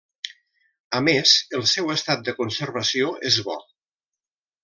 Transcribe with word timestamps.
A 0.99 1.01
més, 1.07 1.33
el 1.59 1.65
seu 1.73 1.91
estat 1.97 2.25
de 2.29 2.35
conservació 2.41 3.13
és 3.33 3.39
bo. 3.51 3.59